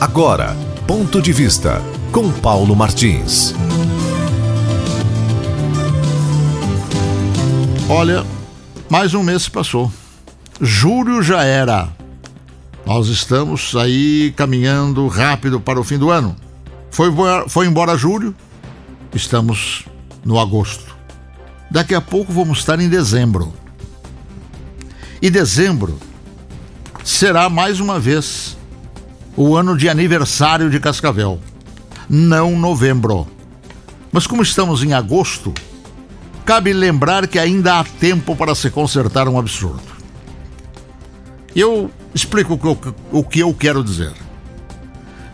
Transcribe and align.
Agora, 0.00 0.56
ponto 0.86 1.20
de 1.20 1.30
vista 1.30 1.82
com 2.10 2.32
Paulo 2.32 2.74
Martins. 2.74 3.54
Olha, 7.86 8.24
mais 8.88 9.12
um 9.12 9.22
mês 9.22 9.42
se 9.42 9.50
passou. 9.50 9.92
Julho 10.58 11.22
já 11.22 11.44
era. 11.44 11.90
Nós 12.86 13.08
estamos 13.08 13.76
aí 13.76 14.32
caminhando 14.34 15.06
rápido 15.06 15.60
para 15.60 15.78
o 15.78 15.84
fim 15.84 15.98
do 15.98 16.10
ano. 16.10 16.34
Foi, 16.90 17.10
foi 17.46 17.66
embora 17.66 17.94
julho, 17.94 18.34
estamos 19.14 19.84
no 20.24 20.40
agosto. 20.40 20.96
Daqui 21.70 21.94
a 21.94 22.00
pouco 22.00 22.32
vamos 22.32 22.60
estar 22.60 22.80
em 22.80 22.88
dezembro. 22.88 23.52
E 25.20 25.28
dezembro 25.28 25.98
será 27.04 27.50
mais 27.50 27.80
uma 27.80 28.00
vez 28.00 28.56
o 29.36 29.56
ano 29.56 29.76
de 29.76 29.88
aniversário 29.88 30.70
de 30.70 30.80
Cascavel, 30.80 31.40
não 32.08 32.58
novembro. 32.58 33.26
Mas 34.12 34.26
como 34.26 34.42
estamos 34.42 34.82
em 34.82 34.92
agosto, 34.92 35.54
cabe 36.44 36.72
lembrar 36.72 37.28
que 37.28 37.38
ainda 37.38 37.78
há 37.78 37.84
tempo 37.84 38.34
para 38.34 38.54
se 38.54 38.70
consertar 38.70 39.28
um 39.28 39.38
absurdo. 39.38 39.90
Eu 41.54 41.90
explico 42.14 42.54
o 43.12 43.24
que 43.24 43.40
eu, 43.40 43.54
quero 43.54 43.84
dizer. 43.84 44.12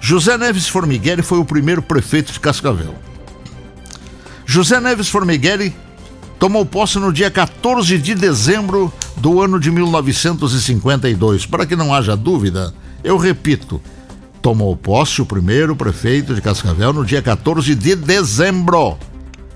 José 0.00 0.36
Neves 0.36 0.68
Formigueri 0.68 1.22
foi 1.22 1.38
o 1.38 1.44
primeiro 1.44 1.82
prefeito 1.82 2.32
de 2.32 2.40
Cascavel. 2.40 2.94
José 4.44 4.80
Neves 4.80 5.08
Formigueri 5.08 5.74
tomou 6.38 6.66
posse 6.66 6.98
no 6.98 7.12
dia 7.12 7.30
14 7.30 7.96
de 7.98 8.14
dezembro 8.14 8.92
do 9.16 9.40
ano 9.40 9.58
de 9.58 9.70
1952. 9.70 11.46
Para 11.46 11.64
que 11.64 11.74
não 11.74 11.94
haja 11.94 12.16
dúvida, 12.16 12.74
eu 13.04 13.16
repito, 13.18 13.80
tomou 14.40 14.74
posse 14.76 15.22
o 15.22 15.26
primeiro 15.26 15.76
prefeito 15.76 16.34
de 16.34 16.40
Cascavel 16.40 16.90
no 16.92 17.04
dia 17.04 17.20
14 17.20 17.74
de 17.74 17.94
dezembro 17.94 18.96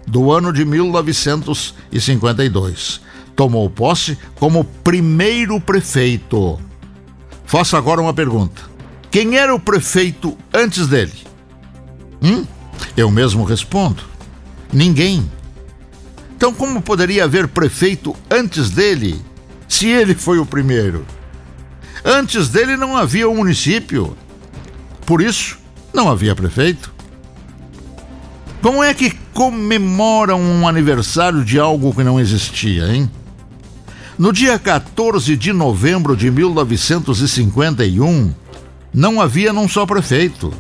do 0.06 0.30
ano 0.30 0.52
de 0.52 0.62
1952. 0.64 3.00
Tomou 3.34 3.70
posse 3.70 4.18
como 4.34 4.64
primeiro 4.64 5.58
prefeito. 5.60 6.60
Faço 7.46 7.76
agora 7.76 8.00
uma 8.00 8.12
pergunta. 8.12 8.60
Quem 9.10 9.38
era 9.38 9.54
o 9.54 9.60
prefeito 9.60 10.36
antes 10.52 10.86
dele? 10.86 11.14
Hum? 12.22 12.44
Eu 12.96 13.10
mesmo 13.10 13.44
respondo. 13.44 14.02
Ninguém. 14.70 15.28
Então, 16.36 16.52
como 16.52 16.82
poderia 16.82 17.24
haver 17.24 17.48
prefeito 17.48 18.14
antes 18.30 18.70
dele, 18.70 19.20
se 19.66 19.88
ele 19.88 20.14
foi 20.14 20.38
o 20.38 20.46
primeiro? 20.46 21.04
Antes 22.04 22.48
dele 22.48 22.76
não 22.76 22.96
havia 22.96 23.28
um 23.28 23.36
município. 23.36 24.16
Por 25.06 25.20
isso, 25.20 25.58
não 25.92 26.10
havia 26.10 26.34
prefeito. 26.34 26.92
Como 28.60 28.82
é 28.82 28.92
que 28.92 29.10
comemoram 29.32 30.40
um 30.40 30.66
aniversário 30.66 31.44
de 31.44 31.58
algo 31.58 31.94
que 31.94 32.02
não 32.02 32.18
existia, 32.18 32.92
hein? 32.92 33.10
No 34.18 34.32
dia 34.32 34.58
14 34.58 35.36
de 35.36 35.52
novembro 35.52 36.16
de 36.16 36.28
1951, 36.28 38.34
não 38.92 39.20
havia 39.20 39.52
não 39.52 39.68
só 39.68 39.86
prefeito, 39.86 40.52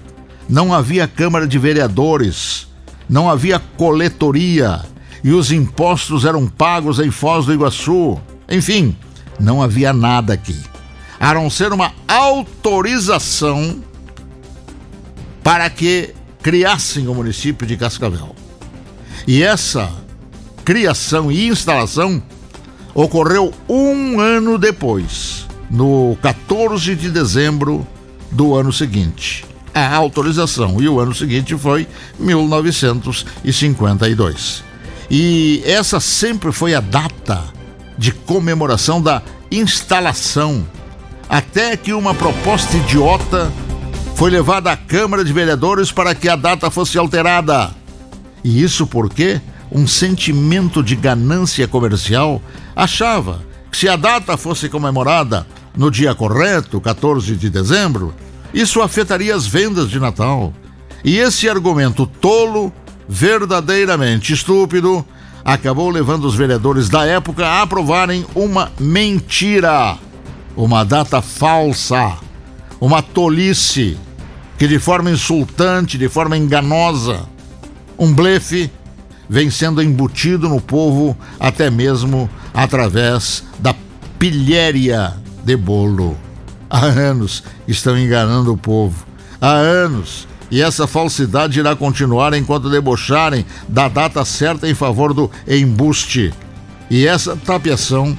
não 0.48 0.72
havia 0.72 1.08
Câmara 1.08 1.46
de 1.46 1.58
Vereadores, 1.58 2.68
não 3.08 3.28
havia 3.28 3.58
coletoria 3.58 4.82
e 5.24 5.32
os 5.32 5.50
impostos 5.50 6.24
eram 6.24 6.46
pagos 6.46 7.00
em 7.00 7.10
Foz 7.10 7.46
do 7.46 7.52
Iguaçu. 7.52 8.18
Enfim, 8.48 8.96
não 9.40 9.62
havia 9.62 9.92
nada 9.92 10.34
aqui. 10.34 10.56
A 11.20 11.34
não 11.34 11.50
ser 11.50 11.72
uma 11.72 11.92
autorização 12.06 13.82
para 15.42 15.68
que 15.68 16.14
criassem 16.42 17.08
o 17.08 17.14
município 17.14 17.66
de 17.66 17.76
Cascavel. 17.76 18.36
E 19.26 19.42
essa 19.42 19.90
criação 20.64 21.32
e 21.32 21.48
instalação 21.48 22.22
ocorreu 22.94 23.52
um 23.68 24.20
ano 24.20 24.56
depois, 24.58 25.46
no 25.70 26.16
14 26.22 26.94
de 26.94 27.10
dezembro 27.10 27.86
do 28.30 28.54
ano 28.54 28.72
seguinte. 28.72 29.44
A 29.74 29.94
autorização 29.94 30.80
e 30.80 30.88
o 30.88 30.98
ano 30.98 31.14
seguinte 31.14 31.54
foi 31.56 31.86
1952. 32.18 34.64
E 35.10 35.62
essa 35.64 36.00
sempre 36.00 36.52
foi 36.52 36.74
a 36.74 36.80
data 36.80 37.44
de 37.96 38.12
comemoração 38.12 39.00
da 39.00 39.22
instalação, 39.50 40.68
até 41.28 41.76
que 41.76 41.92
uma 41.92 42.14
proposta 42.14 42.76
idiota 42.76 43.52
foi 44.14 44.30
levada 44.30 44.72
à 44.72 44.76
Câmara 44.76 45.24
de 45.24 45.32
Vereadores 45.32 45.92
para 45.92 46.14
que 46.14 46.28
a 46.28 46.36
data 46.36 46.70
fosse 46.70 46.98
alterada. 46.98 47.70
E 48.42 48.62
isso 48.62 48.86
porque 48.86 49.40
um 49.70 49.86
sentimento 49.86 50.82
de 50.82 50.96
ganância 50.96 51.68
comercial 51.68 52.40
achava 52.74 53.40
que 53.70 53.76
se 53.76 53.88
a 53.88 53.96
data 53.96 54.36
fosse 54.36 54.68
comemorada 54.68 55.46
no 55.76 55.90
dia 55.90 56.14
correto, 56.14 56.80
14 56.80 57.36
de 57.36 57.50
dezembro, 57.50 58.14
isso 58.52 58.80
afetaria 58.80 59.34
as 59.34 59.46
vendas 59.46 59.90
de 59.90 60.00
Natal. 60.00 60.52
E 61.04 61.18
esse 61.18 61.48
argumento 61.48 62.06
tolo, 62.06 62.72
verdadeiramente 63.08 64.32
estúpido, 64.32 65.04
acabou 65.44 65.90
levando 65.90 66.24
os 66.24 66.34
vereadores 66.34 66.88
da 66.88 67.04
época 67.04 67.46
a 67.46 67.62
aprovarem 67.62 68.26
uma 68.34 68.72
mentira, 68.80 69.96
uma 70.58 70.84
data 70.84 71.22
falsa, 71.22 72.18
uma 72.80 73.00
tolice 73.00 73.96
que 74.58 74.66
de 74.66 74.80
forma 74.80 75.08
insultante, 75.08 75.96
de 75.96 76.08
forma 76.08 76.36
enganosa, 76.36 77.28
um 77.96 78.12
blefe 78.12 78.68
vem 79.28 79.50
sendo 79.50 79.80
embutido 79.80 80.48
no 80.48 80.60
povo 80.60 81.16
até 81.38 81.70
mesmo 81.70 82.28
através 82.52 83.44
da 83.60 83.72
pilhéria 84.18 85.14
de 85.44 85.56
bolo. 85.56 86.16
Há 86.68 86.86
anos 86.86 87.44
estão 87.68 87.96
enganando 87.96 88.52
o 88.52 88.56
povo. 88.56 89.06
Há 89.40 89.52
anos. 89.52 90.26
E 90.50 90.60
essa 90.60 90.88
falsidade 90.88 91.60
irá 91.60 91.76
continuar 91.76 92.34
enquanto 92.34 92.68
debocharem 92.68 93.46
da 93.68 93.86
data 93.86 94.24
certa 94.24 94.68
em 94.68 94.74
favor 94.74 95.14
do 95.14 95.30
embuste. 95.46 96.34
E 96.90 97.06
essa 97.06 97.36
tapiação, 97.36 98.18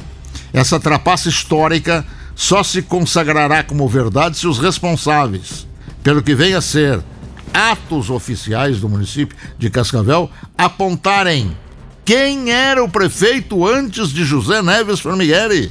essa 0.54 0.80
trapaça 0.80 1.28
histórica, 1.28 2.06
só 2.40 2.64
se 2.64 2.82
consagrará 2.82 3.62
como 3.64 3.86
verdade 3.86 4.38
se 4.38 4.48
os 4.48 4.60
responsáveis 4.60 5.68
pelo 6.02 6.24
que 6.24 6.34
vem 6.34 6.54
a 6.54 6.62
ser 6.62 7.04
atos 7.54 8.10
oficiais 8.10 8.80
do 8.80 8.88
município 8.88 9.38
de 9.58 9.70
Cascavel 9.70 10.32
apontarem 10.58 11.56
quem 12.06 12.50
era 12.50 12.82
o 12.82 12.88
prefeito 12.88 13.68
antes 13.68 14.08
de 14.08 14.24
José 14.24 14.62
Neves 14.62 15.02
Formigueri. 15.02 15.70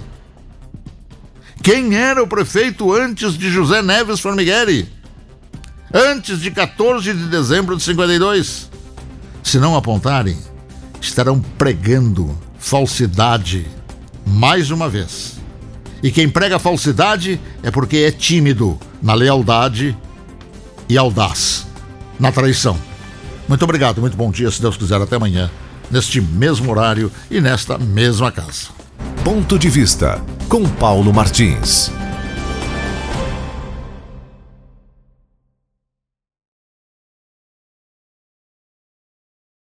Quem 1.63 1.97
era 1.97 2.23
o 2.23 2.29
prefeito 2.29 2.93
antes 2.93 3.33
de 3.33 3.49
José 3.51 3.81
Neves 3.81 4.21
Formigueri? 4.21 4.93
Antes 5.93 6.39
de 6.39 6.51
14 6.51 7.15
de 7.15 7.29
dezembro 7.29 7.79
de 7.79 7.83
52. 7.83 8.71
Se 9.43 9.59
não 9.59 9.75
apontarem, 9.75 10.37
estarão 11.01 11.41
pregando 11.41 12.39
falsidade 12.59 13.67
mais 14.27 14.71
uma 14.71 14.87
vez. 14.87 15.38
E 16.03 16.11
quem 16.11 16.29
prega 16.29 16.59
falsidade 16.59 17.41
é 17.63 17.71
porque 17.71 17.99
é 17.99 18.11
tímido 18.11 18.79
na 19.03 19.15
lealdade 19.15 19.97
e 20.89 20.97
audaz 20.97 21.67
na 22.19 22.33
traição. 22.33 22.77
Muito 23.49 23.65
obrigado, 23.65 24.01
muito 24.01 24.17
bom 24.17 24.31
dia, 24.31 24.51
se 24.51 24.61
Deus 24.61 24.77
quiser, 24.77 25.01
até 25.01 25.17
amanhã, 25.17 25.51
neste 25.91 26.21
mesmo 26.21 26.71
horário 26.71 27.11
e 27.31 27.41
nesta 27.41 27.79
mesma 27.79 28.31
casa. 28.31 28.69
Ponto 29.25 29.59
de 29.59 29.69
vista 29.69 30.23
com 30.49 30.69
Paulo 30.69 31.13
Martins. 31.13 31.91